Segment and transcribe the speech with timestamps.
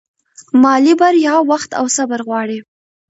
[0.61, 2.59] مالي بریا وخت او صبر غواړي.